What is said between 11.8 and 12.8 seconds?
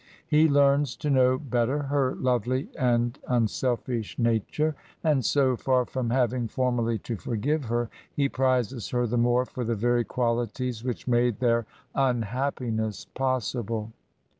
unhappi